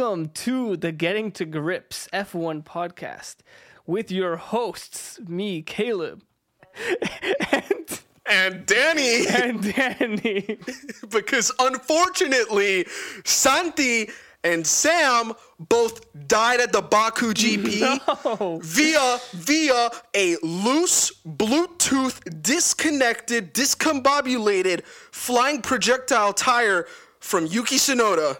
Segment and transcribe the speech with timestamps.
[0.00, 3.36] welcome to the Getting to Grips F1 podcast
[3.86, 6.22] with your hosts, me, Caleb,
[7.52, 10.58] and, and Danny, and Danny.
[11.10, 12.86] because unfortunately,
[13.26, 14.08] Santi
[14.42, 17.80] and Sam both died at the Baku GP
[18.40, 18.58] No.
[18.62, 26.86] via via a loose Bluetooth disconnected, discombobulated flying projectile tire
[27.18, 28.38] from Yuki Tsunoda.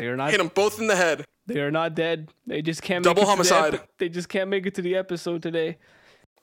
[0.00, 0.30] They are not.
[0.30, 1.26] Hit them both in the head.
[1.46, 2.30] They are not dead.
[2.46, 3.04] They just can't.
[3.04, 3.74] Double make it to the homicide.
[3.74, 5.76] epi- they just can't make it to the episode today.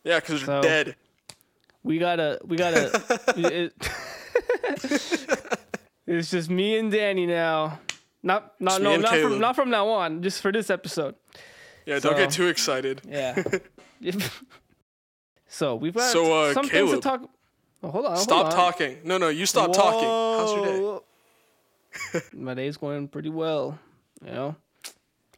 [0.03, 0.95] Yeah, because So- they're dead.
[1.81, 2.39] We gotta.
[2.45, 3.01] We gotta.
[3.35, 3.73] it-
[6.05, 7.79] it's just me and Danny now.
[8.21, 8.53] Not.
[8.59, 8.79] Not.
[8.79, 8.95] No.
[8.95, 9.31] Not Caleb.
[9.31, 9.39] from.
[9.39, 10.21] Not from now on.
[10.21, 11.15] Just for this episode.
[11.87, 13.01] Yeah, don't get too excited.
[13.09, 13.41] Yeah.
[15.47, 17.27] so we've got So, uh, some things to talk.
[17.81, 18.11] Oh, hold on.
[18.11, 18.51] hold Stop on.
[18.51, 18.99] talking.
[19.03, 20.07] No, no, you stop talking.
[20.07, 20.65] How's your
[20.99, 21.05] day?
[22.33, 23.77] My day's going pretty well.
[24.25, 24.55] You know,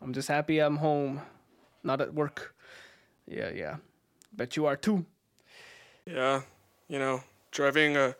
[0.01, 1.21] I'm just happy I'm home,
[1.83, 2.55] not at work.
[3.27, 3.77] Yeah, yeah.
[4.33, 5.05] Bet you are too.
[6.05, 6.41] Yeah,
[6.87, 8.15] you know, driving a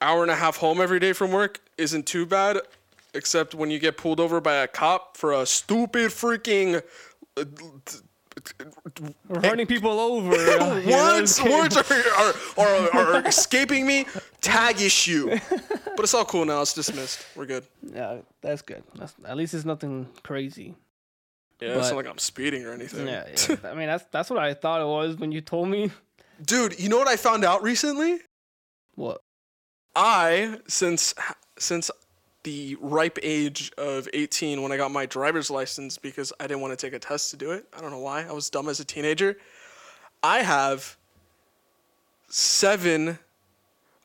[0.00, 2.58] hour and a half home every day from work isn't too bad,
[3.14, 6.82] except when you get pulled over by a cop for a stupid freaking.
[7.36, 7.44] Uh,
[9.28, 10.34] We're running people over.
[10.34, 11.84] uh, you know, words words are,
[12.18, 14.06] are, are, are escaping me.
[14.40, 16.62] Tag issue, but it's all cool now.
[16.62, 17.26] It's dismissed.
[17.36, 17.64] We're good.
[17.82, 18.82] Yeah, that's good.
[18.94, 20.74] That's, at least it's nothing crazy.
[21.60, 23.06] Yeah, it's not like I'm speeding or anything.
[23.06, 23.56] Yeah, yeah.
[23.64, 25.90] I mean, that's that's what I thought it was when you told me.
[26.42, 28.18] Dude, you know what I found out recently?
[28.94, 29.20] What?
[29.94, 31.14] I since
[31.58, 31.90] since
[32.42, 36.78] the ripe age of 18 when I got my driver's license because I didn't want
[36.78, 37.66] to take a test to do it.
[37.76, 38.24] I don't know why.
[38.24, 39.36] I was dumb as a teenager.
[40.22, 40.96] I have
[42.28, 43.18] seven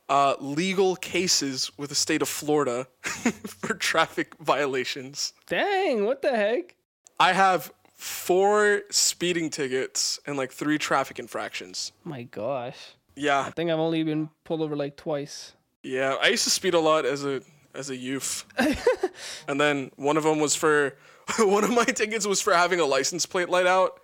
[0.09, 5.33] uh, legal cases with the state of Florida for traffic violations.
[5.47, 6.05] Dang!
[6.05, 6.75] What the heck?
[7.19, 11.91] I have four speeding tickets and like three traffic infractions.
[12.03, 12.95] My gosh.
[13.15, 15.53] Yeah, I think I've only been pulled over like twice.
[15.81, 17.41] Yeah, I used to speed a lot as a
[17.75, 18.45] as a youth,
[19.47, 20.95] and then one of them was for
[21.39, 23.99] one of my tickets was for having a license plate light out.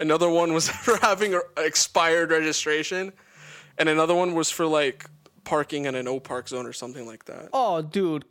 [0.00, 3.12] Another one was for having a expired registration,
[3.78, 5.06] and another one was for like
[5.44, 7.50] parking in a no park zone or something like that.
[7.52, 8.24] Oh, dude,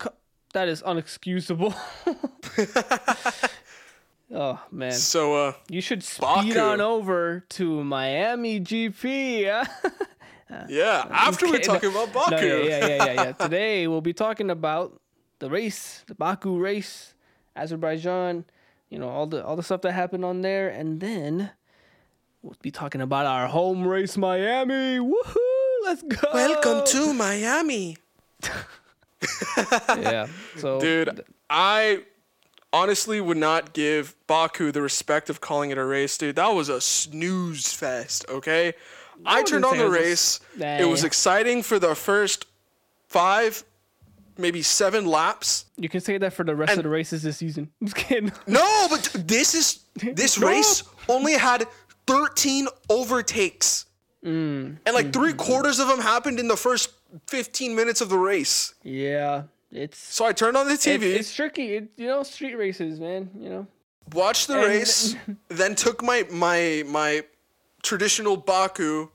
[0.53, 1.73] that is unexcusable.
[4.33, 6.59] oh man, So uh, you should speed Baku.
[6.59, 9.67] on over to Miami GP.
[10.69, 13.31] Yeah, after we're Okay, no- talking about Baku, No, yeah, yeah, yeah, yeah, yeah.
[13.45, 14.99] Today we'll be talking about
[15.39, 17.13] the race, the Baku race,
[17.55, 18.45] Azerbaijan.
[18.89, 21.51] You know all the all the stuff that happened on there, and then
[22.41, 24.99] we'll be talking about our home race, Miami.
[24.99, 25.35] Woohoo!
[25.83, 26.27] Let's go.
[26.33, 27.97] welcome to Miami,
[29.97, 30.27] yeah.
[30.57, 31.21] So dude.
[31.49, 32.03] I
[32.71, 36.35] honestly would not give Baku the respect of calling it a race, dude.
[36.35, 38.73] That was a snooze fest, okay?
[39.25, 40.39] I turned on the it was a race.
[40.81, 42.45] It was exciting for the first
[43.07, 43.63] five,
[44.37, 45.65] maybe seven laps.
[45.77, 47.69] You can say that for the rest And- of the races this season.
[47.83, 48.31] Just kidding.
[48.47, 50.47] No, but this is this No.
[50.47, 51.65] race only had
[52.07, 53.85] 13 overtakes.
[54.23, 54.77] Mm.
[54.85, 55.37] And like mm, three mm, mm.
[55.37, 56.91] quarters of them happened in the first
[57.27, 58.73] 15 minutes of the race.
[58.83, 61.75] Yeah, it's So I turned on the it's, TV, it's tricky.
[61.75, 63.29] It, you know, street races, man.
[63.37, 63.67] You know.
[64.13, 65.15] watched the and- race,
[65.49, 67.23] then took my my my
[67.83, 69.09] traditional Baku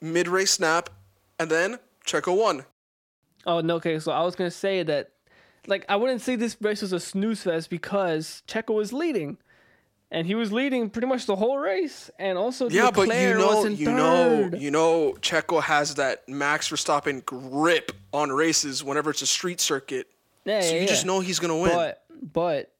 [0.00, 0.90] mid-race snap,
[1.38, 2.64] and then Checo won.
[3.46, 3.76] Oh no.
[3.76, 5.10] Okay, so I was gonna say that,
[5.66, 9.38] like, I wouldn't say this race was a snooze fest because Checo was leading,
[10.10, 13.64] and he was leading pretty much the whole race, and also Yeah, but you know,
[13.66, 13.94] you third.
[14.52, 19.60] know, you know, Checo has that Max Verstappen grip on races whenever it's a street
[19.60, 20.08] circuit.
[20.44, 21.72] yeah, So yeah, you just know he's gonna win.
[21.72, 22.72] But but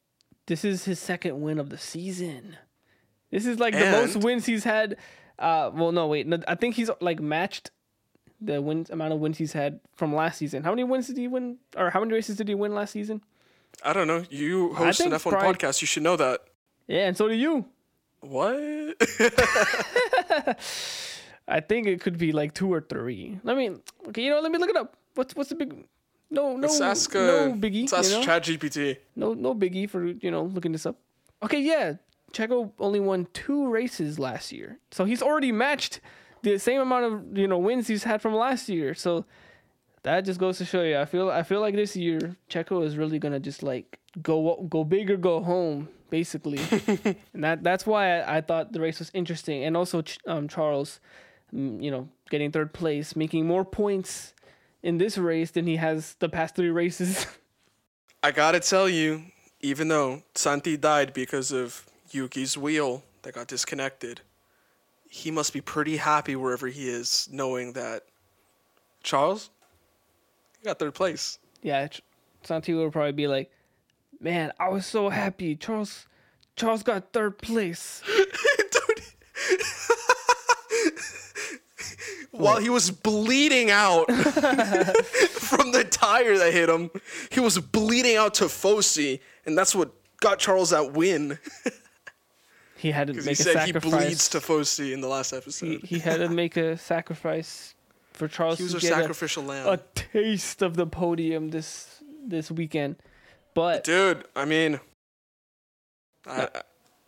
[0.46, 2.56] this is his second win of the season.
[3.32, 4.96] This is like the most wins he's had.
[5.38, 7.70] Uh, well, no, wait, no, I think he's like matched
[8.40, 10.62] the wins amount of wins he's had from last season.
[10.62, 13.22] How many wins did he win, or how many races did he win last season?
[13.84, 14.24] I don't know.
[14.30, 15.80] You host an think F1 probably- podcast.
[15.80, 16.42] You should know that.
[16.86, 17.64] Yeah, and so do you.
[18.20, 18.54] What?
[21.48, 23.40] I think it could be like two or three.
[23.46, 24.96] I mean, okay, you know, let me look it up.
[25.14, 25.86] What's what's the big?
[26.30, 27.82] No, no, Let's ask, uh, no biggie.
[27.82, 28.26] let's ask you know?
[28.26, 28.96] ChatGPT.
[29.16, 30.96] No, no biggie for you know looking this up.
[31.42, 31.94] Okay, yeah,
[32.32, 36.00] Checo only won two races last year, so he's already matched
[36.42, 38.94] the same amount of you know wins he's had from last year.
[38.94, 39.24] So
[40.02, 40.98] that just goes to show you.
[40.98, 44.84] I feel I feel like this year Checo is really gonna just like go go
[44.84, 46.60] big or go home, basically,
[47.34, 50.48] and that that's why I, I thought the race was interesting, and also Ch- um,
[50.48, 51.00] Charles,
[51.54, 54.34] mm, you know, getting third place, making more points
[54.82, 57.26] in this race than he has the past three races.
[58.22, 59.22] I gotta tell you,
[59.60, 64.20] even though Santi died because of Yuki's wheel that got disconnected,
[65.08, 68.04] he must be pretty happy wherever he is, knowing that
[69.02, 69.50] Charles,
[70.60, 71.38] you got third place.
[71.62, 71.88] Yeah,
[72.42, 73.50] Santi would probably be like,
[74.20, 75.56] "Man, I was so happy.
[75.56, 76.06] Charles,
[76.56, 79.02] Charles got third place." Dude.
[82.30, 86.90] While he was bleeding out from the tire that hit him,
[87.30, 91.38] he was bleeding out tifosi, and that's what got Charles that win.
[92.82, 95.82] He had to make he a said he bleeds to Fosi in the last episode.
[95.84, 97.74] he had to make a sacrifice
[98.12, 99.68] for Charles He was to a get a, sacrificial lamb.
[99.68, 102.96] a taste of the podium this this weekend.
[103.54, 104.80] But Dude, I mean,
[106.26, 106.62] I, I-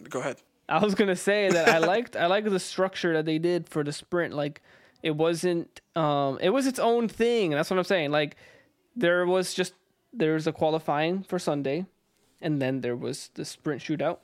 [0.09, 0.37] go ahead.
[0.69, 3.85] I was gonna say that I liked I like the structure that they did for
[3.85, 4.33] the sprint.
[4.35, 4.63] Like
[5.03, 7.51] it wasn't um it was its own thing.
[7.51, 8.11] That's what I'm saying.
[8.13, 8.37] Like
[8.97, 9.75] there was just
[10.13, 11.85] there's a qualifying for Sunday,
[12.41, 14.19] and then there was the sprint shootout,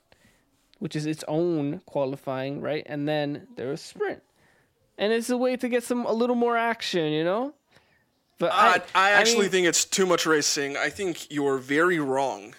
[0.81, 2.83] which is its own qualifying, right?
[2.87, 4.23] And then there was sprint,
[4.99, 7.55] and it's a way to get some a little more action, you know.
[8.39, 10.77] But uh, I, I actually mean, think it's too much racing.
[10.77, 12.55] I think you're very wrong,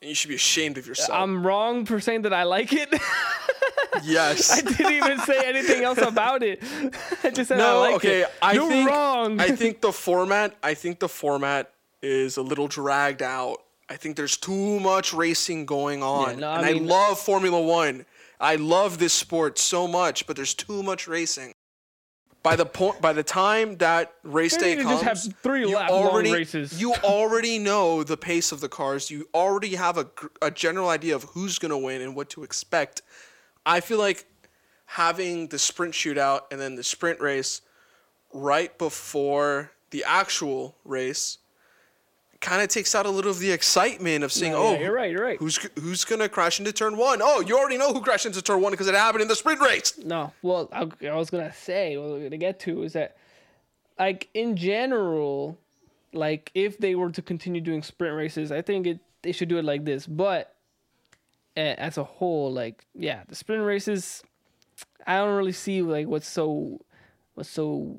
[0.00, 1.18] and you should be ashamed of yourself.
[1.18, 2.94] I'm wrong for saying that I like it.
[4.02, 4.52] yes.
[4.52, 6.62] I didn't even say anything else about it.
[7.24, 8.22] I just said I no, like okay.
[8.22, 8.32] it.
[8.42, 9.40] I You're think wrong.
[9.40, 10.54] I think the format.
[10.62, 11.72] I think the format
[12.02, 13.62] is a little dragged out.
[13.88, 18.06] I think there's too much racing going on, no, I and I love Formula One.
[18.40, 21.54] I love this sport so much, but there's too much racing.
[22.42, 25.90] By the point, by the time that race day comes, just have three you lap
[25.90, 26.78] long already races.
[26.78, 29.10] you already know the pace of the cars.
[29.10, 30.08] You already have a,
[30.42, 33.00] a general idea of who's gonna win and what to expect.
[33.64, 34.26] I feel like
[34.84, 37.62] having the sprint shootout and then the sprint race
[38.32, 41.38] right before the actual race
[42.44, 44.92] kind of takes out a little of the excitement of saying, Yeah, "Oh, yeah, you're
[44.92, 45.38] right, you're right.
[45.38, 47.20] Who's who's gonna crash into turn one?
[47.22, 49.60] Oh, you already know who crashed into turn one because it happened in the sprint
[49.60, 49.98] race.
[50.04, 53.16] No, well, I, I was gonna say, what we're gonna get to is that,
[53.98, 55.58] like in general,
[56.12, 59.56] like if they were to continue doing sprint races, I think it they should do
[59.56, 60.06] it like this.
[60.06, 60.54] But
[61.56, 64.22] as a whole, like yeah, the sprint races,
[65.06, 66.80] I don't really see like what's so,
[67.34, 67.98] what's so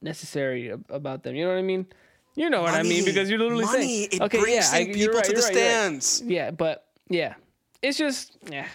[0.00, 1.34] necessary about them.
[1.34, 1.86] You know what I mean?
[2.34, 4.84] You know what I mean because you're literally money, saying, it okay, brings yeah, I,
[4.86, 5.70] people right, to the right, you're right.
[5.70, 6.22] stands.
[6.24, 7.34] Yeah, but yeah,
[7.82, 8.68] it's just yeah,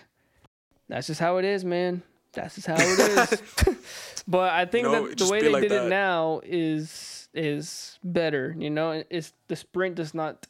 [0.88, 2.04] that's just how it is, man.
[2.34, 3.42] That's just how it is.
[4.28, 5.88] but I think know, that the way they like did that.
[5.88, 8.56] it now is is better.
[8.58, 10.46] You know, it's the sprint does not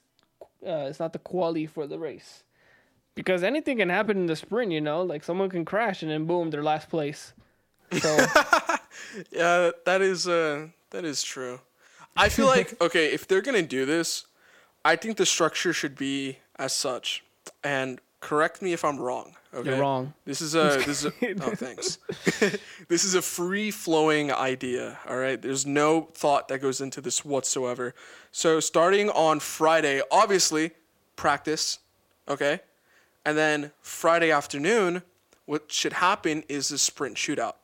[0.65, 2.43] uh, it's not the quality for the race
[3.15, 4.71] because anything can happen in the sprint.
[4.73, 7.33] You know, like someone can crash and then boom, they're last place.
[7.93, 8.17] So
[9.31, 11.61] Yeah, that is uh that is true.
[12.17, 14.25] I feel like okay, if they're gonna do this,
[14.83, 17.23] I think the structure should be as such.
[17.63, 19.35] And correct me if I'm wrong.
[19.53, 20.13] Okay, You're wrong.
[20.25, 21.99] This is a this is a, oh thanks.
[22.87, 24.99] this is a free flowing idea.
[25.07, 27.95] All right, there's no thought that goes into this whatsoever.
[28.31, 30.71] So starting on Friday, obviously
[31.15, 31.79] practice,
[32.27, 32.59] okay,
[33.25, 35.03] and then Friday afternoon,
[35.45, 37.55] what should happen is the sprint shootout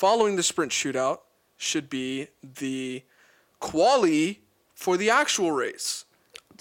[0.00, 1.18] following the sprint shootout
[1.58, 3.02] should be the
[3.60, 4.40] quali
[4.74, 6.04] for the actual race.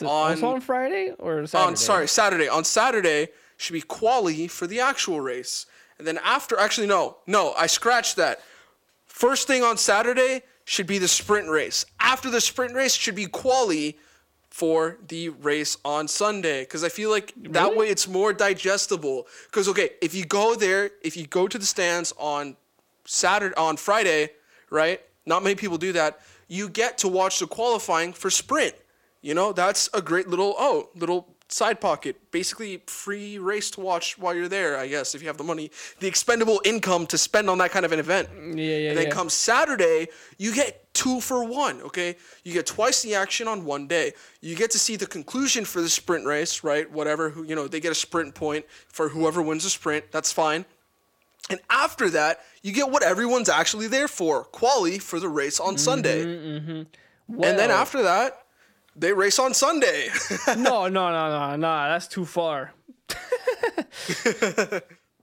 [0.02, 1.68] On- also on Friday or Saturday?
[1.70, 2.48] On sorry, Saturday.
[2.48, 5.66] On Saturday should be quali for the actual race.
[5.98, 8.40] And then after actually no, no, I scratched that.
[9.08, 11.86] First thing on Saturday should be the sprint race.
[12.00, 13.98] After the sprint race should be quali
[14.50, 17.78] for the race on Sunday because I feel like that Really?
[17.78, 19.28] way it's more digestible.
[19.48, 22.56] Because okay, if you go there, if you go to the stands on
[23.06, 24.30] Saturday on Friday,
[24.70, 25.02] right?
[25.26, 26.20] Not many people do that.
[26.50, 28.76] You get to watch the qualifying for sprint.
[29.22, 32.32] You know, that's a great little oh, little side pocket.
[32.32, 35.72] Basically free race to watch while you're there, I guess, if you have the money.
[36.00, 38.30] The expendable income to spend on that kind of an event.
[38.36, 39.14] Yeah, yeah, And then yeah.
[39.14, 42.16] come Saturday, you get two for one, okay?
[42.44, 44.14] You get twice the action on one day.
[44.42, 46.90] You get to see the conclusion for the sprint race, right?
[46.90, 50.12] Whatever, who you know, they get a sprint point for whoever wins the sprint.
[50.12, 50.66] That's fine.
[51.50, 55.76] And after that, you get what everyone's actually there for quali for the race on
[55.76, 56.26] mm-hmm, Sunday.
[56.26, 57.44] Mm-hmm.
[57.44, 58.46] And then after that,
[58.96, 60.10] they race on Sunday.
[60.48, 61.90] no, no, no, no, no.
[61.90, 62.74] That's too far.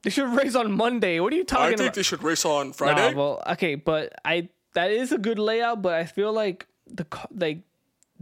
[0.02, 1.21] they should race on Monday.
[1.21, 1.66] What are you talking about?
[1.66, 1.95] I think about?
[1.95, 3.12] they should race on Friday.
[3.12, 7.07] Nah, well, okay, but I that is a good layout, but I feel like the
[7.35, 7.62] like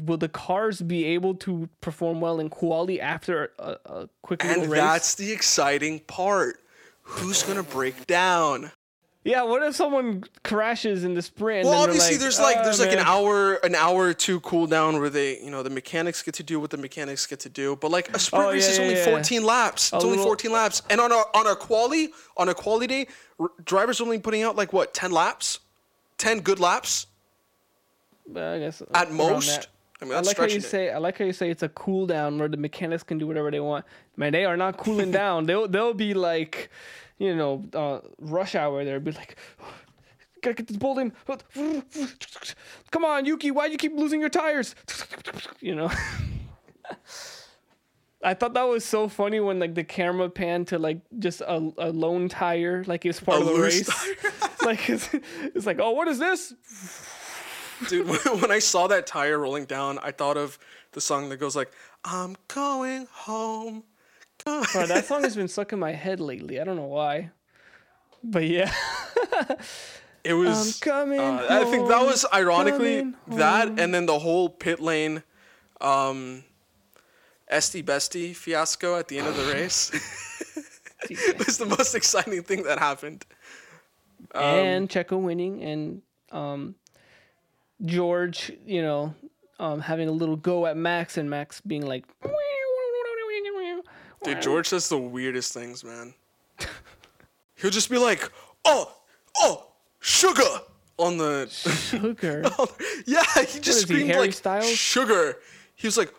[0.04, 4.66] will the cars be able to perform well in quality after a, a quick and
[4.70, 4.80] race?
[4.80, 6.58] that's the exciting part.
[7.02, 8.72] Who's going to break down?
[9.24, 11.64] Yeah, what if someone crashes in the sprint?
[11.64, 14.12] Well, and then they're obviously, there's like "Ah, there's like an hour an hour or
[14.14, 17.24] two cool down where they you know the mechanics get to do what the mechanics
[17.26, 17.74] get to do.
[17.74, 19.04] But like a sprint Oh, race yeah, is yeah, only yeah.
[19.06, 19.92] 14 laps.
[19.94, 23.06] It's A only 14 laps, and on a on a quality on a quality day,
[23.40, 25.60] r- drivers only putting out like what 10 laps,
[26.18, 27.06] 10 good laps
[28.36, 29.68] I guess at most.
[30.04, 30.64] I mean I like how you it.
[30.64, 30.90] say.
[30.90, 33.50] I like how you say it's a cool down where the mechanics can do whatever
[33.50, 33.84] they want.
[34.16, 35.46] Man, they are not cooling down.
[35.46, 36.70] They'll they'll be like,
[37.18, 38.84] you know, uh, rush hour.
[38.84, 39.36] They'll be like,
[40.42, 41.12] gotta get this bolt in.
[42.90, 43.50] Come on, Yuki.
[43.50, 44.74] Why do you keep losing your tires?
[45.60, 45.90] You know.
[48.22, 51.72] I thought that was so funny when like the camera panned to like just a,
[51.78, 53.88] a lone tire, like it's part A of the race.
[54.64, 55.08] like it's,
[55.54, 56.54] it's like, oh, what is this?
[57.88, 58.06] Dude,
[58.40, 60.58] when- I saw that tire rolling down, I thought of
[60.92, 61.70] the song that goes like,
[62.04, 63.84] "I'm going home."
[64.44, 66.60] Go-" Bro, that song has been stuck in my head lately.
[66.60, 67.30] I don't know why.
[68.22, 68.72] But yeah.
[70.24, 70.82] It was.
[70.82, 73.78] I'm coming uh, I think that was ironically that, home.
[73.78, 75.22] and then the whole pit lane,
[75.82, 76.44] um,
[77.46, 79.90] Esty Bestie fiasco at the end of the race
[81.46, 83.26] was the most exciting thing that happened.
[84.34, 86.02] Um, and Checo winning and
[86.32, 86.74] um
[87.84, 89.14] George, you know,
[89.58, 92.04] um having a little go at Max and Max being like
[94.24, 96.14] Dude, George says the weirdest things, man.
[97.56, 98.32] He'll just be like,
[98.64, 98.90] "Oh,
[99.36, 99.66] oh,
[100.00, 100.42] sugar,"
[100.98, 102.42] on the sugar.
[103.06, 104.66] yeah, he just is he, screamed like Styles?
[104.66, 105.36] sugar.
[105.74, 106.12] He was like,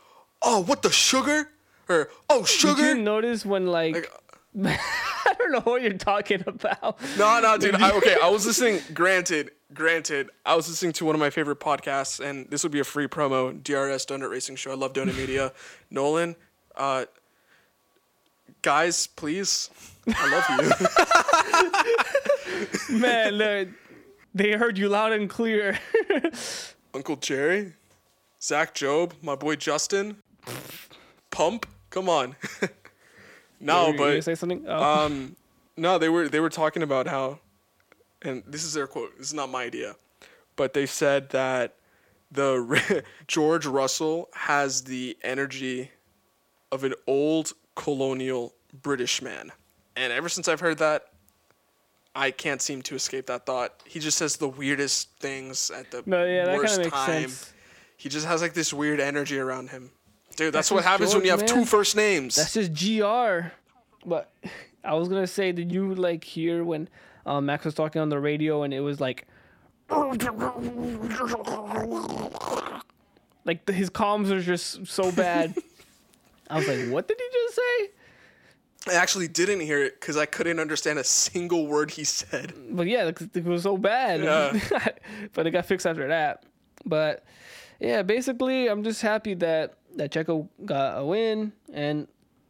[0.44, 1.50] "Oh, what the sugar?"
[1.90, 2.76] Or "Oh, sugar.
[2.76, 4.08] Did sugar." you notice when like,
[4.54, 4.80] Like,
[5.26, 7.00] I don't know what you're talking about.
[7.18, 7.74] no, no, dude.
[7.76, 8.82] I, okay, I was listening.
[8.94, 12.80] Granted, granted, I was listening to one of my favorite podcasts, and this would be
[12.80, 13.52] a free promo.
[13.64, 14.72] DRS Donut Racing Show.
[14.72, 15.52] I love Donut Media.
[15.92, 16.36] Nolan,
[16.76, 17.06] uh,
[18.62, 19.70] guys, please,
[20.08, 20.46] I love
[22.90, 22.98] you.
[23.00, 23.70] Man, they-
[24.34, 25.80] they heard you loud and clear.
[26.94, 27.74] Uncle Jerry,
[28.42, 30.18] Zach Job, my boy Justin,
[31.32, 31.66] Pump.
[31.90, 32.36] Come on.
[33.62, 34.66] no, Were you but say something?
[34.68, 34.84] Oh.
[35.06, 35.38] um,
[35.78, 37.40] no, they were they were talking about how,
[38.26, 39.18] and this is their quote.
[39.18, 39.96] This is not my idea,
[40.56, 41.76] but they said that
[42.32, 45.92] the George Russell has the energy
[46.72, 49.52] of an old colonial British man,
[49.96, 51.08] and ever since I've heard that.
[52.18, 53.84] I can't seem to escape that thought.
[53.86, 57.24] He just says the weirdest things at the no, yeah, worst time.
[57.24, 57.54] sense.
[57.98, 59.92] He just has like this weird energy around him.
[60.36, 61.66] Dude, that's, That's what happens when you have George, two man.
[61.66, 62.36] first names.
[62.36, 63.50] That's just GR.
[64.06, 64.32] But
[64.84, 66.90] I was gonna say, did you like hear when
[67.26, 69.28] um, Max was talking on the radio and it was like,
[73.46, 75.56] like the, his comms are just so bad.
[76.50, 77.90] I was like, what did he just say?
[78.88, 82.54] I actually didn't hear it because I couldn't understand a single word he said.
[82.70, 84.22] But yeah, it it was so bad.
[84.22, 84.60] Yeah.
[85.34, 86.44] but it got fixed after that.
[86.86, 87.26] But
[87.80, 92.08] yeah, basically, I'm just happy that that Checo got a win and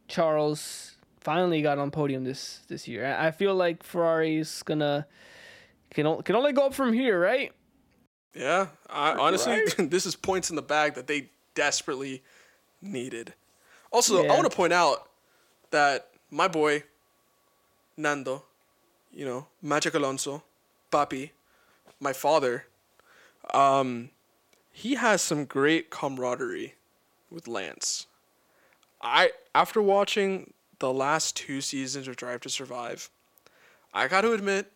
[0.08, 0.95] Charles
[1.26, 3.04] finally got on podium this this year.
[3.04, 5.06] I I feel like Ferrari's gonna
[5.90, 7.52] can o- can only go up from here, right?
[8.32, 9.90] Yeah, I, honestly, Right.
[9.94, 12.22] this is points in the bag that they desperately
[12.80, 13.34] needed.
[13.90, 14.32] Also, Yeah.
[14.32, 15.08] I want to point out
[15.70, 16.84] that my boy,
[17.96, 18.44] Nando,
[19.10, 20.42] you know, Magic Alonso,
[20.92, 21.30] Papi,
[21.98, 22.66] my father,
[23.54, 24.10] um,
[24.70, 26.74] he has some great camaraderie
[27.30, 28.06] with Lance.
[29.00, 33.10] I after watching the last two seasons of Drive to Survive,
[33.94, 34.72] I got to admit,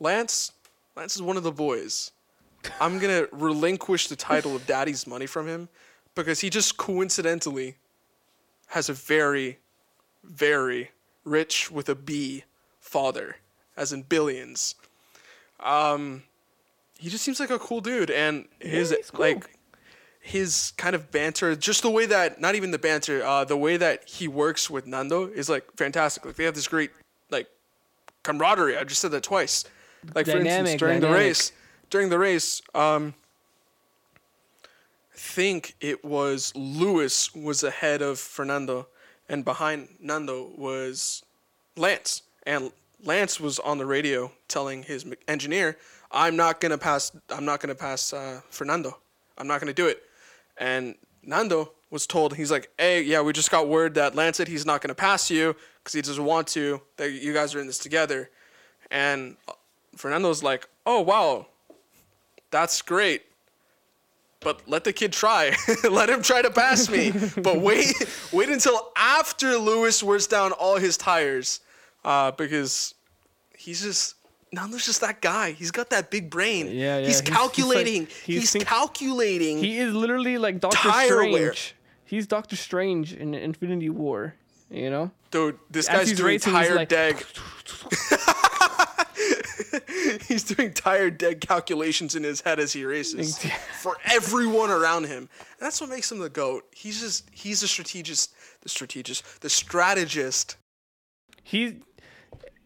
[0.00, 0.52] Lance,
[0.96, 2.10] Lance is one of the boys.
[2.80, 5.68] I'm gonna relinquish the title of Daddy's Money from him
[6.14, 7.76] because he just coincidentally
[8.68, 9.58] has a very,
[10.24, 10.90] very
[11.24, 12.44] rich with a B
[12.80, 13.36] father,
[13.76, 14.74] as in billions.
[15.60, 16.24] Um,
[16.98, 19.20] he just seems like a cool dude, and his he's cool.
[19.20, 19.58] like
[20.24, 23.76] his kind of banter, just the way that not even the banter, uh, the way
[23.76, 26.24] that he works with Nando is like fantastic.
[26.24, 26.92] Like they have this great
[27.28, 27.48] like
[28.22, 28.76] camaraderie.
[28.76, 29.64] I just said that twice.
[30.14, 31.52] Like for instance, Dynamic, during the race,
[31.90, 33.14] during the race, um,
[35.12, 38.86] I think it was Lewis was ahead of Fernando,
[39.28, 41.24] and behind Nando was
[41.76, 42.70] Lance, and
[43.02, 45.78] Lance was on the radio telling his engineer,
[46.12, 47.10] "I'm not gonna pass.
[47.28, 48.98] I'm not gonna pass uh, Fernando.
[49.36, 50.04] I'm not gonna do it."
[50.58, 54.48] And Nando was told, he's like, "Hey, yeah, we just got word that Lance said
[54.48, 56.80] he's not gonna pass you because he doesn't want to.
[56.96, 58.30] That you guys are in this together."
[58.90, 59.52] And uh,
[59.96, 61.46] Fernando's like, "Oh wow,
[62.50, 63.22] that's great."
[64.40, 65.54] But let the kid try.
[65.88, 67.12] let him try to pass me.
[67.36, 67.94] but wait,
[68.32, 71.60] wait until after Lewis wears down all his tires,
[72.04, 72.94] uh, because
[73.56, 74.16] he's just
[74.52, 75.52] Nando's just that guy.
[75.52, 76.66] He's got that big brain.
[76.66, 76.98] Yeah, yeah.
[76.98, 78.06] He's He's- he's like- calculating.
[78.24, 79.58] he's He's, think- calculating.
[79.58, 81.32] He is literally like Doctor Strange.
[81.32, 81.54] wear.
[82.04, 84.34] He's Doctor Strange in Infinity War.
[84.70, 85.10] You know.
[85.30, 87.24] Dude, this As guy's doing racing, he's tire like- deg.
[90.28, 93.38] he's doing tire deg calculations in his head as he races
[93.80, 95.18] for everyone around him.
[95.38, 96.64] And that's what makes him the goat.
[96.74, 100.56] He's just he's a strategist, the strategist, the strategist.
[101.42, 101.76] He.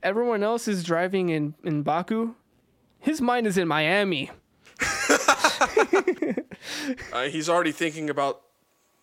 [0.03, 2.35] Everyone else is driving in in Baku.
[2.99, 4.31] His mind is in Miami.
[7.12, 8.43] Uh, he's already thinking about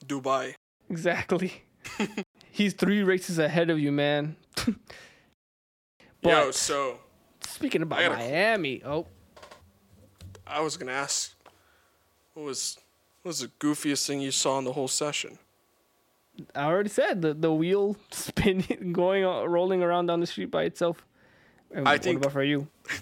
[0.05, 0.53] Dubai.
[0.89, 1.63] Exactly.
[2.51, 4.35] He's three races ahead of you, man.
[6.23, 6.99] Yo, so
[7.41, 9.07] Speaking about gotta- Miami, oh,
[10.45, 11.33] I was gonna ask,
[12.33, 12.77] what was
[13.21, 15.39] what was the goofiest thing you saw in the whole session?
[16.55, 20.63] I already said the the wheel spinning, going, uh, rolling around down the street by
[20.63, 21.05] itself.
[21.71, 22.67] And I what think- about for you?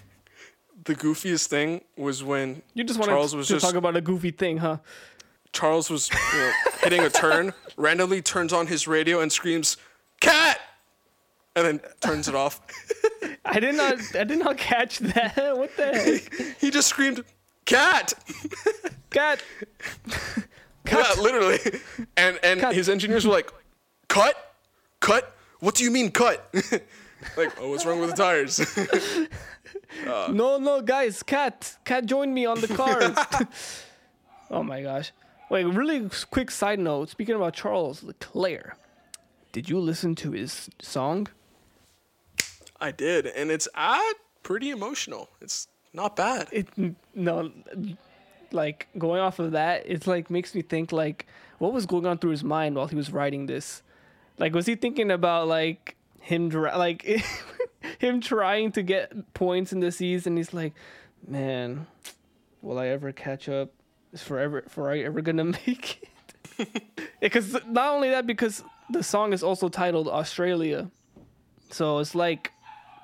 [0.84, 4.32] The goofiest thing was when You just wanted Charles to was talk about a goofy
[4.32, 4.78] thing, huh?
[5.52, 9.76] Charles was you know, hitting a turn, randomly turns on his radio and screams,
[10.20, 10.58] "Cat!"
[11.54, 12.60] and then turns it off.
[13.44, 13.98] I did not.
[14.16, 15.36] I did not catch that.
[15.56, 16.58] What the heck?
[16.60, 17.22] he just screamed,
[17.64, 18.14] "Cat!"
[19.10, 19.40] Cat.
[20.90, 21.58] Yeah, literally.
[22.16, 22.74] And and Cut.
[22.74, 23.50] his engineers were like,
[24.08, 24.36] "Cut,
[25.00, 25.34] cut.
[25.60, 26.48] What do you mean cut?"
[27.36, 28.60] like, oh, what's wrong with the tires?
[30.30, 33.14] No, no, guys, cat, cat, join me on the car.
[34.50, 35.12] oh my gosh!
[35.50, 37.10] Wait, really quick side note.
[37.10, 38.76] Speaking about Charles Leclerc,
[39.52, 41.28] did you listen to his song?
[42.80, 44.00] I did, and it's uh,
[44.42, 45.28] pretty emotional.
[45.40, 46.48] It's not bad.
[46.52, 46.68] It
[47.14, 47.52] no,
[48.52, 51.26] like going off of that, it's like makes me think like
[51.58, 53.82] what was going on through his mind while he was writing this.
[54.38, 57.02] Like, was he thinking about like him, like
[57.98, 60.36] him trying to get points in the season?
[60.36, 60.72] He's like,
[61.26, 61.86] man,
[62.60, 63.70] will I ever catch up?
[64.12, 66.08] Is forever, for I ever gonna make it?
[67.20, 70.90] Because not only that, because the song is also titled Australia,
[71.70, 72.50] so it's like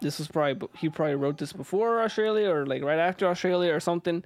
[0.01, 3.81] this was probably he probably wrote this before Australia or like right after Australia or
[3.81, 4.25] something.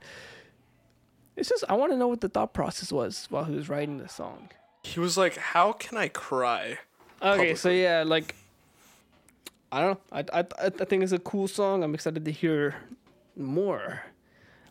[1.37, 3.99] It's just I want to know what the thought process was while he was writing
[3.99, 4.51] the song.
[4.83, 6.79] He was like, "How can I cry?"
[7.23, 8.35] Okay, so yeah, like
[9.71, 10.01] I don't know.
[10.13, 11.83] I I I I think it's a cool song.
[11.83, 12.77] I'm excited to hear
[13.37, 14.03] more.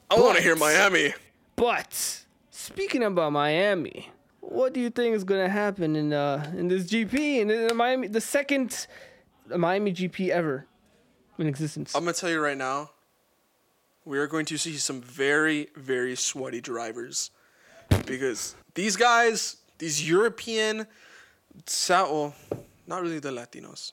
[0.10, 1.14] I want to hear Miami.
[1.56, 6.86] But speaking about Miami, what do you think is gonna happen in uh in this
[6.86, 8.88] GP in, in Miami, the second
[9.48, 10.68] Miami GP ever
[11.40, 11.96] in existence?
[11.96, 12.92] I'm gonna tell you right now.
[14.06, 17.30] We are going to see some very, very sweaty drivers
[18.06, 20.88] because these guys, these European,
[21.90, 22.34] well,
[22.88, 23.92] not really the Latinos.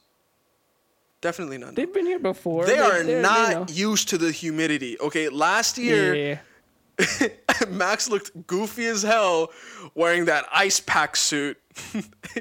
[1.20, 1.74] Definitely not.
[1.74, 2.64] They've been here before.
[2.64, 4.98] They are they're- not used to the humidity.
[5.00, 6.38] Okay, last year Yeah.
[7.68, 9.50] Max looked goofy as hell
[9.94, 11.56] wearing that ice pack suit,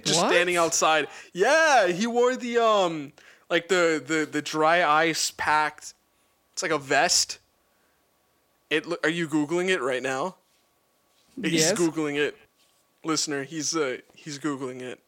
[0.03, 0.29] just What?
[0.31, 1.07] standing outside.
[1.33, 3.13] Yeah, he wore the um
[3.51, 5.93] like the the the dry ice packed.
[6.53, 7.37] It's like a vest.
[8.69, 10.35] It are you googling it right now?
[11.41, 11.73] He's Yes.
[11.73, 12.35] googling it,
[13.03, 13.43] listener.
[13.43, 14.99] He's uh he's googling it.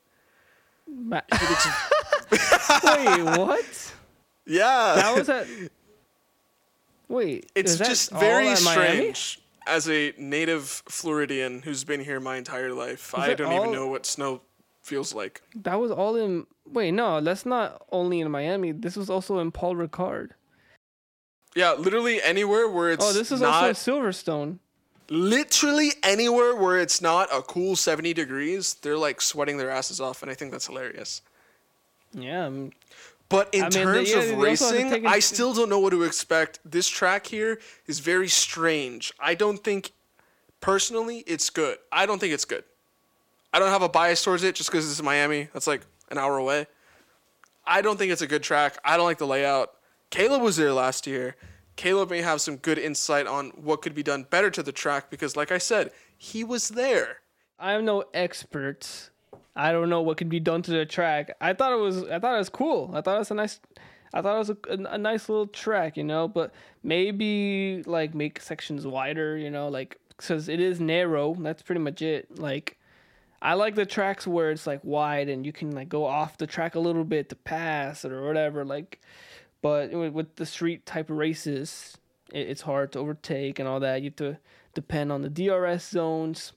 [0.88, 1.22] Ma-
[2.32, 3.94] Wait, what?
[4.46, 5.48] Yeah, That was at.
[7.08, 9.40] Wait, it's just all very strange.
[9.68, 14.06] As a native Floridian who's been here my entire life, I don't even know what
[14.06, 14.42] snow
[14.82, 15.42] feels like.
[15.56, 16.48] That was all in.
[16.72, 18.72] Wait, no, that's not only in Miami.
[18.72, 20.30] This was also in Paul Ricard.
[21.56, 24.60] Yeah, literally anywhere where it's Oh, this is not also Silverstone.
[25.10, 30.22] literally anywhere where it's not a cool 70 degrees, they're like sweating their asses off
[30.22, 31.22] and I think that's hilarious.
[32.14, 32.72] Yeah, um,
[33.30, 36.04] But in I mean, they- terms yeah, of racing, I still don't know what to
[36.04, 36.60] expect.
[36.66, 39.14] This track here is very strange.
[39.20, 39.92] I don't think
[40.62, 41.78] personally it's good.
[41.92, 42.64] I don't think it's good.
[43.54, 45.50] I don't have a bias towards it just because it's Miami.
[45.54, 45.82] That's like
[46.12, 46.68] an hour away.
[47.66, 48.78] I don't think it's a good track.
[48.84, 49.74] I don't like the layout.
[50.10, 51.36] Caleb was there last year.
[51.76, 55.10] Caleb may have some good insight on what could be done better to the track
[55.10, 57.22] because, like I said, he was there.
[57.58, 59.12] I'm no expert.
[59.56, 61.32] I don't know what could be done to the track.
[61.40, 62.04] I thought it was.
[62.04, 62.92] I thought it was cool.
[62.94, 63.60] I thought it was a nice.
[64.14, 66.28] I thought it was a, a, a nice little track, you know.
[66.28, 71.36] But maybe like make sections wider, you know, like because it is narrow.
[71.36, 72.40] That's pretty much it.
[72.40, 72.80] Like
[73.42, 76.48] I like the tracks where it's like wide and you can like go off the
[76.48, 78.66] track a little bit to pass or whatever.
[78.66, 79.02] Like,
[79.62, 81.98] but with, the street type of races,
[82.32, 84.02] it's hard to overtake and all that.
[84.02, 84.38] You have to
[84.74, 86.54] depend on the DRS zones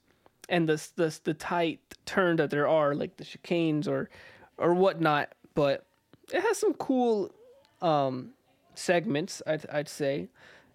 [0.49, 4.11] and the the the tight turn that there are, like the chicanes or
[4.59, 5.33] or whatnot.
[5.55, 5.87] But
[6.33, 7.33] it has some cool
[7.81, 8.31] um
[8.75, 9.43] segments.
[9.47, 10.29] I'd I'd say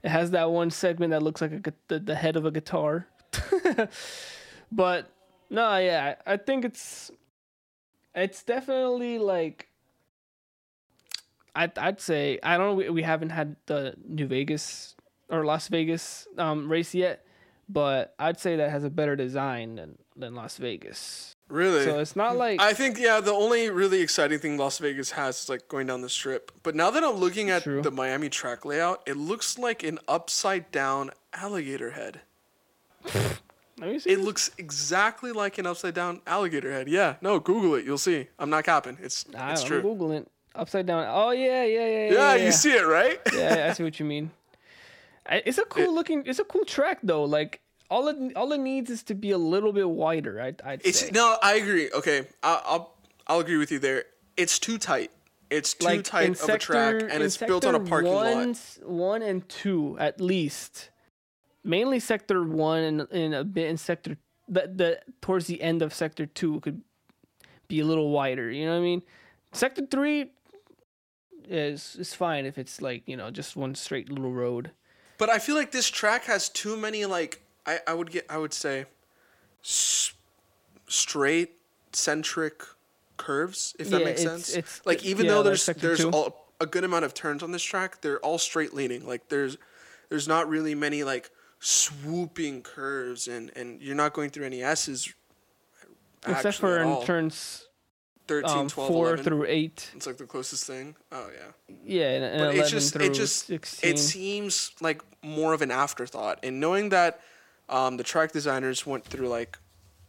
[0.04, 3.08] it has that one segment that looks like a, the, the head of a guitar.
[4.72, 5.10] but
[5.50, 7.12] no, yeah, I think it's
[8.16, 9.66] it's definitely like
[11.58, 14.96] I'd I'd say I don't know we, we haven't had the New Vegas
[15.30, 17.26] or Las Vegas um race yet,
[17.67, 21.36] but I'd say that has a better design than than Las Vegas.
[21.50, 21.84] Really?
[21.84, 25.43] So it's not like I think yeah, the only really exciting thing Las Vegas has
[25.43, 26.52] is like going down the strip.
[26.62, 27.82] But now that I'm looking at True.
[27.82, 32.22] the Miami track layout, it looks like an upside down alligator head.
[33.80, 34.12] let me see.
[34.12, 36.88] It looks exactly like an upside down alligator head.
[36.88, 38.28] Yeah, no, Google it, you'll see.
[38.38, 39.00] I'm not capping.
[39.02, 39.82] It's I, it's I'm true.
[39.82, 41.06] googling upside down.
[41.08, 42.13] Oh yeah, yeah, yeah, yeah.
[42.13, 43.20] Yeah, yeah, you see it, right?
[43.34, 44.32] yeah, I see what you mean.
[45.30, 46.24] It's a cool looking.
[46.26, 47.24] It's a cool track though.
[47.26, 50.41] Like all it all it needs is to be a little bit wider.
[50.41, 51.12] I'd, I'd It's say.
[51.12, 51.89] no, I agree.
[51.91, 52.96] Okay, I, I'll
[53.28, 54.06] I'll agree with you there.
[54.36, 55.12] It's too tight.
[55.50, 58.12] It's too like tight in of a track, and in it's built on a parking
[58.12, 58.58] one, lot.
[58.84, 60.89] One and two at least.
[61.63, 64.17] Mainly sector one and, and a bit in sector
[64.48, 66.82] the the towards the end of sector two could
[67.67, 68.50] be a little wider.
[68.50, 69.02] You know what I mean?
[69.52, 70.32] Sector three
[71.50, 74.72] is is fine if it's like you know just one straight little road.
[75.18, 78.38] But I feel like this track has too many like I, I would get I
[78.38, 78.86] would say
[79.64, 80.14] s-
[80.88, 81.54] straight
[81.94, 82.62] centric
[83.18, 84.50] curves if that Yeah, makes it's- sense.
[84.58, 87.64] it's- like even yeah, though there's there's all, a good amount of turns on this
[87.64, 89.06] track, they're all straight leaning.
[89.08, 89.58] Like there's
[90.10, 91.30] there's not really many like
[91.60, 95.14] swooping curves and and you're not going through any S's
[96.28, 97.04] uh, Except for in all.
[97.04, 97.66] turns
[98.28, 99.24] 13, um, 12, four 11.
[99.24, 99.90] through eight.
[99.96, 100.96] It's like the closest thing.
[101.12, 101.76] Oh yeah.
[101.86, 103.90] Yeah, and, and But 11 it's just through it just 16.
[103.90, 106.40] it seems like more of an afterthought.
[106.44, 107.22] And knowing that
[107.70, 109.58] um, the track designers went through like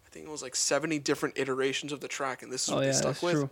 [0.06, 2.76] I think it was like seventy different iterations of the track, and this is oh
[2.76, 3.34] what yeah, they stuck with.
[3.34, 3.50] true.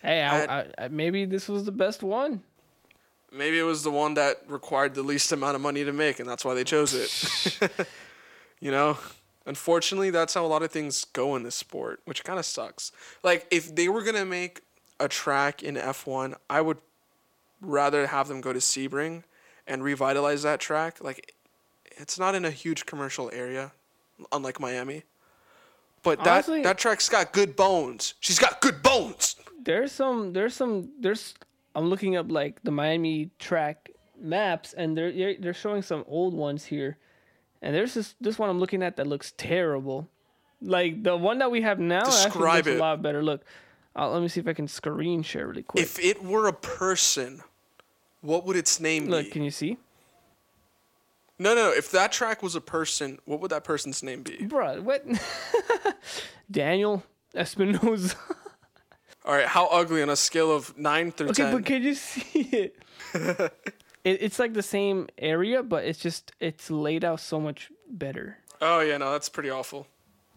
[0.00, 2.42] Hey, I, I, maybe this was the best one.
[3.30, 6.28] Maybe it was the one that required the least amount of money to make, and
[6.28, 7.86] that's why they chose it.
[8.60, 8.96] you know,
[9.46, 12.92] unfortunately, that's how a lot of things go in this sport, which kind of sucks.
[13.22, 14.62] Like if they were gonna make
[15.00, 16.78] a track in F one, I would
[17.60, 19.22] rather have them go to Sebring
[19.66, 21.02] and revitalize that track.
[21.02, 21.34] Like
[21.98, 23.72] it's not in a huge commercial area,
[24.32, 25.02] unlike Miami.
[26.02, 28.14] But Honestly- that that track's got good bones.
[28.20, 29.36] She's got good bones.
[29.64, 31.34] There's some, there's some, there's.
[31.76, 33.88] I'm looking up like the Miami track
[34.20, 36.98] maps, and they're they're- they're showing some old ones here,
[37.62, 40.08] and there's this this one I'm looking at that looks terrible.
[40.60, 42.76] Like the one that we have now actually looks it.
[42.76, 43.22] a lot better.
[43.22, 43.42] Look,
[43.96, 45.82] uh, let me see if I can screen share really quick.
[45.82, 47.42] If it were a person,
[48.20, 49.24] what would its name Look, be?
[49.24, 49.78] Look, can you see?
[51.38, 51.70] No, no.
[51.70, 54.38] If that track was a person, what would that person's name be?
[54.38, 55.04] Bruh, what?
[56.50, 57.02] Daniel
[57.34, 58.16] Espinoza.
[59.24, 61.54] All right, how ugly on a scale of nine through Okay, ten?
[61.54, 62.76] but can you see it?
[64.04, 64.22] it?
[64.22, 68.80] It's like the same area, but it's just it's laid out so much better, oh
[68.80, 69.86] yeah, no, that's pretty awful,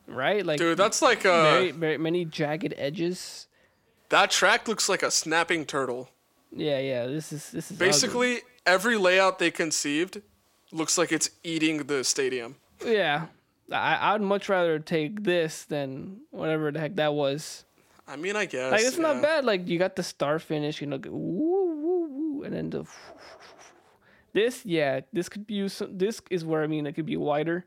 [0.07, 0.45] right?
[0.45, 0.77] Like dude.
[0.77, 3.47] That's like uh, very, very many jagged edges.
[4.09, 6.09] that track looks like a snapping turtle.
[6.51, 7.07] Yeah, yeah.
[7.07, 7.87] This is this is ugly.
[7.87, 10.21] Basically, every layout they conceived
[10.71, 12.55] looks like it's eating the stadium.
[12.85, 13.27] Yeah,
[13.71, 17.65] I I'd much rather take this than whatever the heck that was.
[18.07, 18.71] I mean, I guess.
[18.71, 19.45] Like it's not bad.
[19.45, 22.85] Like you got the star finish, you know, woo woo woo, and then the
[24.35, 25.81] this yeah, this could be used.
[25.97, 27.65] This is where I mean it could be wider.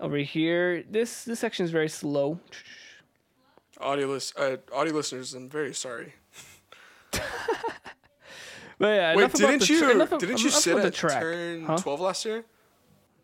[0.00, 2.38] Over here, this this section is very slow.
[3.80, 6.12] Audio, lis- uh, audio listeners, I'm very sorry.
[8.80, 11.20] But yeah, Wait, didn't the you enough of- didn't you sit at the track?
[11.20, 11.78] turn Huh?
[11.78, 12.44] 12 last year?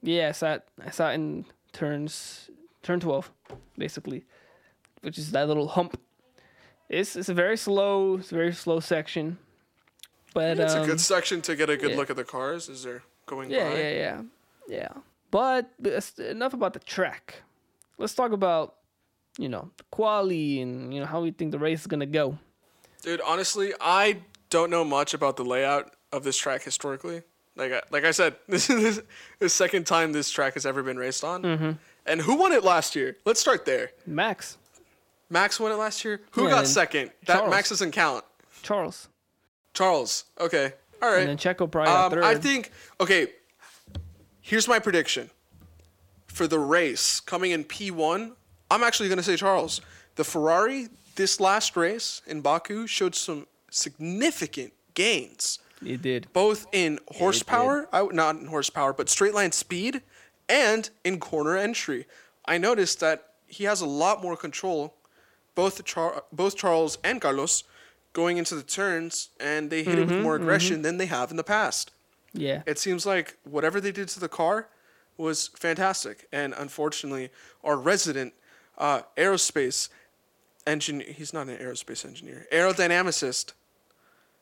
[0.02, 2.50] Yeah, I sat I sat in turns
[2.82, 3.30] turn twelve,
[3.78, 4.24] basically,
[5.02, 5.96] which is that little hump.
[6.88, 9.38] It's it's a very slow, it's a very slow section.
[10.34, 11.96] But It's um, a good section to get a good yeah.
[11.96, 13.78] look at the cars as they're going yeah, by.
[13.78, 14.22] yeah, yeah,
[14.68, 14.88] yeah.
[15.30, 15.70] But
[16.18, 17.42] enough about the track.
[17.98, 18.74] Let's talk about
[19.38, 22.38] you know the quality and you know how we think the race is gonna go.
[23.02, 24.18] Dude, honestly, I
[24.50, 27.22] don't know much about the layout of this track historically.
[27.56, 29.02] Like, I, like I said, this is
[29.38, 31.42] the second time this track has ever been raced on.
[31.42, 31.70] Mm-hmm.
[32.06, 33.16] And who won it last year?
[33.24, 33.90] Let's start there.
[34.06, 34.58] Max
[35.30, 36.20] Max won it last year.
[36.32, 37.10] Who Yeah, got second?
[37.26, 37.50] That Charles.
[37.50, 38.24] Max doesn't count.
[38.62, 39.08] Charles,
[39.74, 40.24] Charles.
[40.40, 40.72] Okay.
[41.02, 41.20] All right.
[41.28, 42.24] and then Checo probably Um, third.
[42.24, 43.28] I think okay.
[44.40, 45.30] Here's my prediction
[46.26, 48.32] for the race coming in P1.
[48.70, 49.80] I'm actually going to say Charles.
[50.16, 56.26] The Ferrari this last race in Baku showed some significant gains, it did.
[56.32, 60.02] both in horsepower, I, not in horsepower, but straight line speed,
[60.48, 62.06] and in corner entry.
[62.46, 64.94] I noticed that he has a lot more control,
[65.54, 67.64] both Char- both Charles and Carlos,
[68.14, 71.36] going into the turns and they hit it with more aggression than they have in
[71.36, 71.90] the past.
[72.32, 72.62] Yeah.
[72.64, 74.68] It seems like whatever they did to the car
[75.18, 76.26] was fantastic.
[76.32, 77.30] And unfortunately,
[77.62, 78.32] our resident
[78.78, 79.88] uh, aerospace
[80.66, 83.52] engineer, he's not an aerospace engineer, aerodynamicist,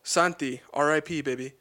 [0.03, 1.53] Santi, RIP, baby,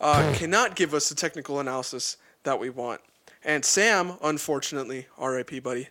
[0.00, 3.00] uh, cannot give us the technical analysis that we want.
[3.44, 5.88] And Sam, unfortunately, RIP, buddy,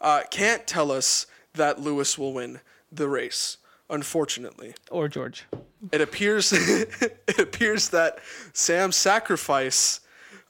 [0.00, 2.60] uh, can't tell us that Lewis will win
[2.92, 3.56] the race.
[3.90, 5.46] Unfortunately, Or George.
[5.92, 8.18] it appears it appears that
[8.52, 10.00] Sam's sacrifice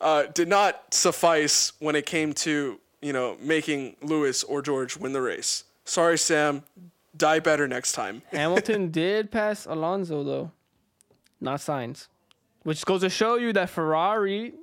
[0.00, 5.12] uh, did not suffice when it came to you know making Lewis or George win
[5.12, 5.64] the race.
[5.84, 6.62] Sorry, Sam.
[7.16, 8.22] Die better next time.
[8.30, 10.52] Hamilton did pass Alonso though,
[11.40, 12.06] not Sainz,
[12.62, 14.54] which goes to show you that Ferrari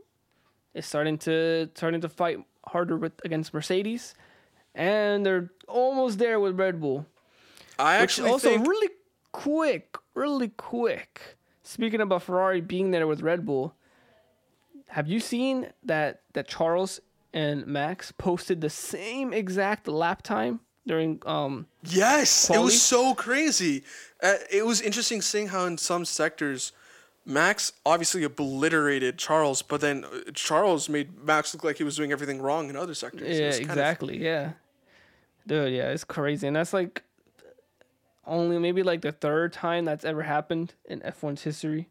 [0.73, 4.15] is starting to starting to fight harder with against Mercedes,
[4.75, 7.05] and they're almost there with Red Bull.
[7.79, 8.89] I Which actually also think really
[9.31, 11.37] quick, really quick.
[11.63, 13.73] Speaking about Ferrari being there with Red Bull,
[14.87, 16.99] have you seen that that Charles
[17.33, 23.83] and Max posted the same exact lap time during um yes, it was so crazy.
[24.23, 26.71] Uh, it was interesting seeing how in some sectors.
[27.29, 32.13] Max obviously obliterated Charles, but then uh, Charles made Max look like he was doing
[32.13, 33.37] everything wrong in other sectors.
[33.37, 34.23] Yeah, kind of- exactly.
[34.23, 34.53] Yeah.
[35.45, 36.47] Dude, yeah, it's crazy.
[36.47, 37.03] And that's like
[38.27, 41.89] only maybe like the third time that's ever happened in F1's history.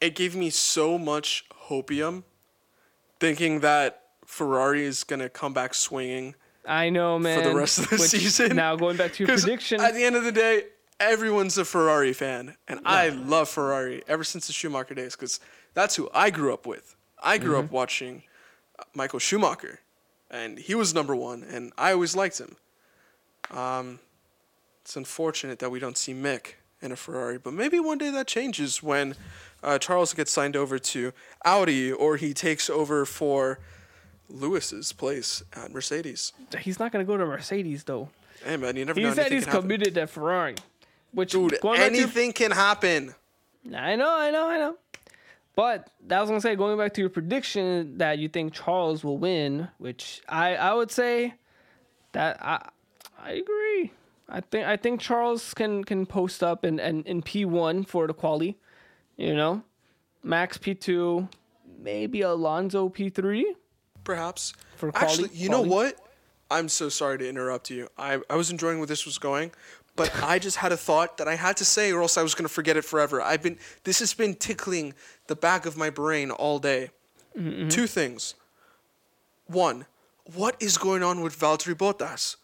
[0.00, 2.24] it gave me so much hopium
[3.20, 6.34] thinking that Ferrari is going to come back swinging.
[6.66, 7.42] I know, man.
[7.42, 8.56] For the rest of the Which, season.
[8.56, 9.80] Now going back to your prediction.
[9.80, 10.64] At the end of the day,
[10.98, 12.56] everyone's a Ferrari fan.
[12.68, 15.40] And I love Ferrari ever since the Schumacher days because
[15.74, 16.96] that's who I grew up with.
[17.22, 17.66] I grew Mm-hmm.
[17.66, 18.22] up watching
[18.78, 19.80] uh, Michael Schumacher,
[20.30, 22.56] and he was number one, and I always liked him.
[23.50, 23.98] Um,
[24.84, 28.26] it's unfortunate that we don't see Mick in a Ferrari, but maybe one day that
[28.26, 29.14] changes when
[29.62, 33.58] uh, Charles gets signed over to Audi or he takes over for
[34.28, 36.34] Lewis's place at Mercedes.
[36.60, 38.10] he's not gonna go to Mercedes though.
[38.44, 39.08] Hey man, you never know.
[39.08, 40.56] He said he's committed to Ferrari.
[41.12, 43.14] Which Dude, going back to your- anything can happen.
[43.74, 44.76] I know, I know, I know.
[45.56, 49.16] But that was gonna say, going back to your prediction that you think Charles will
[49.16, 51.34] win, which I I would say
[52.12, 52.68] that I
[53.18, 53.92] I agree.
[54.28, 58.06] I think I think Charles can can post up in in, in P one for
[58.06, 58.58] the quali,
[59.16, 59.62] you know,
[60.22, 61.28] Max P two,
[61.78, 63.54] maybe Alonso P three.
[64.02, 64.54] Perhaps.
[64.76, 65.98] For quali- Actually, you know what?
[66.50, 67.88] I'm so sorry to interrupt you.
[67.96, 69.50] I, I was enjoying where this was going,
[69.96, 72.34] but I just had a thought that I had to say, or else I was
[72.34, 73.20] gonna forget it forever.
[73.20, 74.94] I've been this has been tickling
[75.26, 76.90] the back of my brain all day.
[77.36, 77.68] Mm-hmm.
[77.68, 78.34] Two things.
[79.46, 79.86] One,
[80.34, 82.36] what is going on with Valtteri Bottas?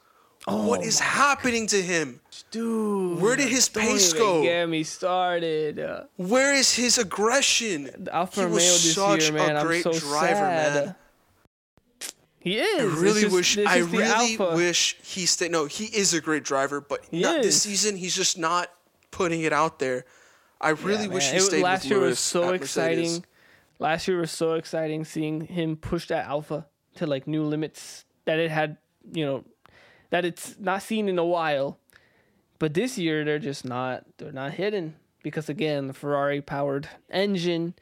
[0.46, 2.20] What is happening to him?
[2.50, 4.42] Dude, Where did his pace go?
[4.42, 5.78] Get me started.
[5.78, 8.08] Uh, Where is his aggression?
[8.10, 9.56] Alfa he Romeo was this such year, man.
[9.56, 10.84] a I'm great so driver, sad.
[10.86, 10.94] man.
[12.40, 12.80] He is.
[12.80, 13.58] I really just- wish.
[13.58, 14.56] I really alpha.
[14.56, 15.50] wish he stayed.
[15.50, 17.96] No, he is a great driver, but He not this season.
[17.96, 18.70] He's just not
[19.10, 20.06] putting it out there.
[20.58, 21.32] I really Yeah, wish man.
[21.34, 23.24] he It- stayed last year Lewis was so exciting.
[23.78, 28.38] Last year was so exciting seeing him push that Alfa to like new limits that
[28.38, 28.78] it had,
[29.12, 29.44] you know,
[30.10, 31.78] that it's not seen in a while.
[32.58, 37.74] But this year they're just not they're not hidden because again the Ferrari powered engine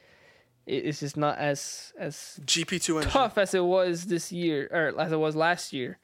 [0.67, 3.11] is just not as as GP2 engine.
[3.11, 5.99] tough as it was this year or as it was last year.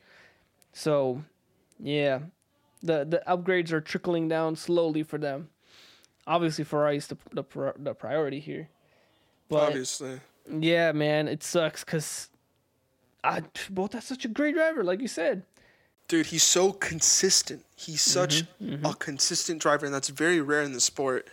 [0.73, 1.23] So,
[1.79, 2.21] yeah,
[2.83, 5.51] the the upgrades are trickling down slowly for them.
[6.27, 8.71] Obviously, Ferrari's the the, the priority here.
[9.49, 12.31] But Obviously, yeah, man, it sucks because
[13.23, 15.45] I both that's such a great driver, like you said.
[16.09, 17.64] Dude, he's so consistent.
[17.77, 21.29] He's mm-hmm, such Mm-hmm, a consistent driver, and that's very rare in the sport.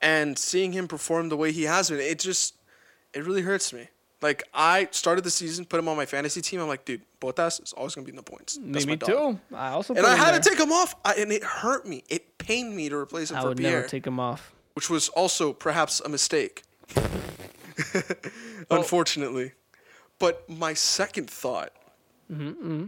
[0.00, 2.54] And seeing him perform the way he has been, it just
[3.14, 3.88] it really hurts me.
[4.22, 6.60] Like I started the season, put him on my fantasy team.
[6.60, 8.58] I'm like, dude, Bottas is always gonna be in the points.
[8.60, 9.38] That's Me too.
[9.54, 10.40] I also And I had there.
[10.40, 12.04] to take him off, I, and it hurt me.
[12.08, 14.52] It pained me to replace him I for would Pierre, never take him off.
[14.74, 16.62] which was also perhaps a mistake.
[18.70, 19.52] Unfortunately,
[20.18, 21.72] but my second thought:
[22.32, 22.84] mm-hmm, mm-hmm.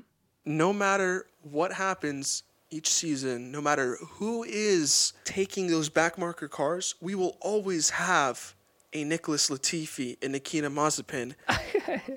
[0.49, 7.15] No matter what happens each season, no matter who is taking those backmarker cars, we
[7.15, 8.55] will always have
[8.93, 11.35] a Nicholas Latifi and Nikita Mazepin.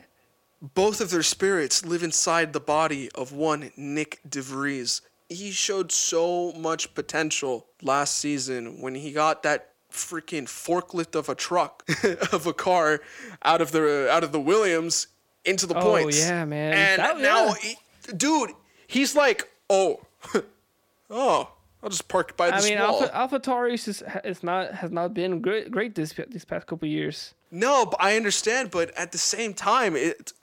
[0.61, 5.01] Both of their spirits live inside the body of one Nick DeVries.
[5.27, 11.35] He showed so much potential last season when he got that freaking forklift of a
[11.35, 11.83] truck
[12.31, 13.01] of a car
[13.43, 15.07] out of the out of the Williams
[15.43, 16.19] into the Oh, points.
[16.19, 16.73] yeah, man.
[16.73, 17.73] And That- now, yeah.
[18.15, 18.51] Dude,
[18.87, 20.01] he's like, oh,
[21.09, 21.51] oh,
[21.83, 23.03] I'll just park by this I mean, wall.
[23.11, 27.33] Alpha AlphaTauri is just not has not been great great this these past couple years.
[27.51, 30.33] No, but I understand, but at the same time, it.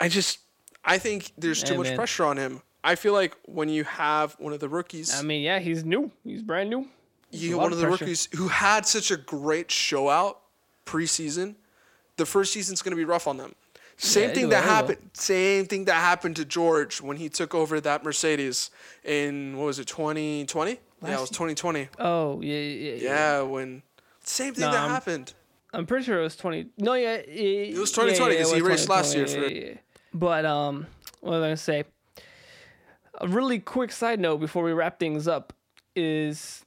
[0.00, 0.38] I just,
[0.84, 1.96] I think there's too Yeah, much man.
[1.96, 2.62] pressure on him.
[2.84, 6.10] I feel like when you have one of the rookies, I mean, yeah, he's new.
[6.24, 6.86] He's brand new.
[7.30, 10.08] There's you a get lot one of the rookies who had such a great show
[10.08, 10.40] out
[10.86, 11.56] preseason.
[12.16, 13.54] The first season's going to be rough on them.
[14.00, 15.10] Same Yeah, thing that it happened.
[15.12, 18.70] Same thing that happened to George when he took over that Mercedes
[19.04, 20.78] in what was it, 2020?
[21.02, 21.88] Yeah, it was 2020.
[21.98, 23.02] Oh yeah, yeah, yeah.
[23.02, 23.82] Yeah, when
[24.22, 25.34] same thing No, that I'm- happened.
[25.74, 26.68] I'm pretty sure it was 20.
[26.78, 29.74] No, yeah, it, was 2020 'cause he raced last year for- Yeah, yeah.
[30.14, 30.86] But um,
[31.20, 31.84] what was I gonna say?
[33.20, 35.52] A really quick side note before we wrap things up
[35.96, 36.64] is,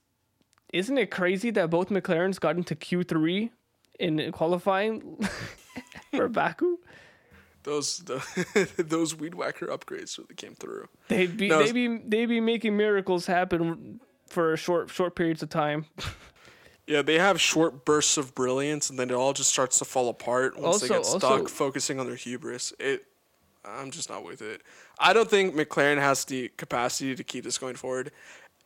[0.72, 3.50] isn't it crazy that both McLarens got into Q3
[3.98, 5.18] in qualifying
[6.14, 6.76] for Baku?
[7.64, 10.88] Those the, those weed whacker upgrades really came through.
[11.08, 15.50] They'd be No, they be they be making miracles happen for short short periods of
[15.50, 15.86] time.
[16.84, 20.08] Yeah, they have short bursts of brilliance, and then it all just starts to fall
[20.08, 22.72] apart once they get stuck also- focusing on their hubris.
[22.80, 23.04] It,
[23.64, 24.62] I'm just not with it.
[24.98, 28.10] I don't think McLaren has the capacity to keep this going forward,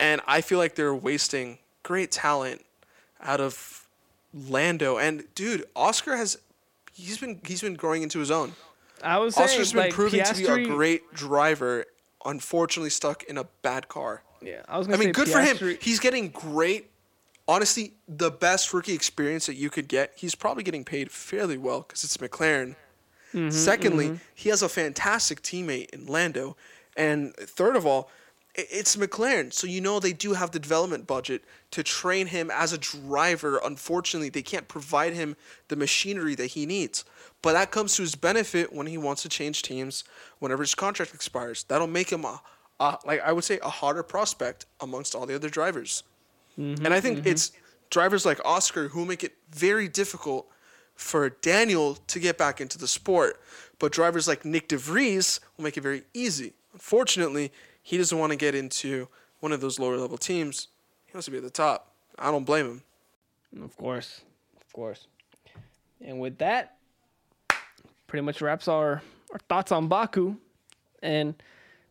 [0.01, 2.65] and I feel like they're wasting great talent
[3.21, 3.87] out of
[4.33, 4.97] Lando.
[4.97, 6.39] And dude, Oscar has,
[6.95, 8.55] he's been he's been growing into his own.
[9.03, 11.85] I was saying been like proving to be a great driver.
[12.25, 14.23] Unfortunately, stuck in a bad car.
[14.43, 15.79] Yeah, I was I gonna say I mean, good for him.
[15.81, 16.91] He's getting great.
[17.49, 20.13] Honestly, the best rookie experience that you could get.
[20.17, 22.75] He's probably getting paid fairly well because it's McLaren.
[23.33, 26.57] Mm-hmm, Secondly, he has a fantastic teammate in Lando,
[26.97, 28.11] and third of all,
[28.57, 32.73] it's McLaren, so you know they do have the development budget to train him as
[32.73, 33.61] a driver.
[33.63, 35.37] Unfortunately, they can't provide him
[35.69, 37.05] the machinery that he needs.
[37.43, 40.05] But that comes to his benefit when he wants to change teams
[40.39, 41.65] whenever his contract expires.
[41.65, 42.41] That'll make him a,
[42.81, 46.03] a like I would say a harder prospect amongst all the other drivers.
[46.59, 47.29] Mm-hmm, and I think mm-hmm.
[47.29, 47.53] it's
[47.91, 50.49] drivers like Oscar who make it very difficult
[50.95, 53.41] for Daniel to get back into the sport.
[53.79, 56.55] But drivers like Nyck de Vries will make it very easy.
[56.73, 57.53] Unfortunately,
[57.87, 59.07] he doesn't want to get into
[59.39, 60.67] one of those lower level teams.
[61.07, 61.93] He wants to be at the top.
[62.19, 63.63] I don't blame him.
[63.63, 64.23] Of course,
[64.61, 65.07] of course.
[66.01, 66.79] And with that,
[68.09, 70.35] pretty much wraps our, our thoughts on Baku
[71.01, 71.41] and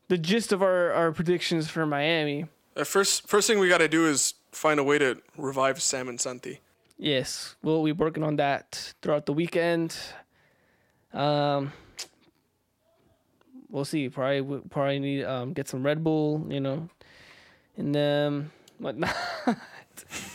[0.09, 2.45] the gist of our, our predictions for Miami.
[2.75, 6.09] Uh, first, first thing we got to do is find a way to revive Sam
[6.09, 6.59] and Santi.
[6.97, 9.97] Yes, we'll be working on that throughout the weekend.
[11.13, 11.71] Um,
[13.75, 14.09] we'll see.
[14.09, 16.89] Probably we'll probably need um get some Red Bull, you know,
[17.77, 19.15] and um whatnot.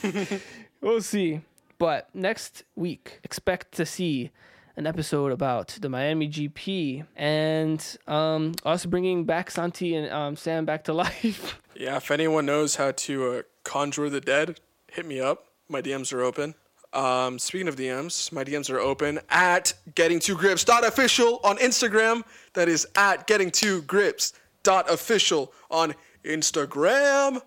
[0.81, 1.41] we'll see.
[1.79, 4.31] But next week, expect to see
[4.77, 10.65] an episode about the Miami GP and um us bringing back Santi and um Sam
[10.65, 11.61] back to life.
[11.75, 14.61] Yeah, if anyone knows how to uh, conjure the dead,
[14.93, 15.47] hit me up.
[15.69, 16.55] My DMs are open.
[16.93, 22.23] Um, speaking of DMs, my DMs are open at getting grips dot official on Instagram.
[22.55, 23.53] That is at getting
[23.87, 27.43] grips dot official on Instagram.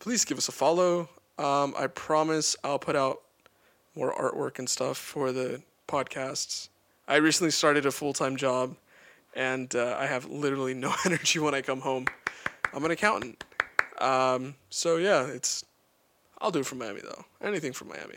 [0.00, 1.08] Please give us a follow.
[1.38, 3.22] Um, I promise I'll put out
[3.94, 6.68] more artwork and stuff for the podcasts.
[7.06, 8.76] I recently started a full time job,
[9.34, 12.06] and uh, I have literally no energy when I come home.
[12.72, 13.44] I'm an accountant.
[14.00, 15.64] Um, so yeah, it's
[16.40, 17.24] I'll do it from Miami though.
[17.40, 18.16] Anything from Miami.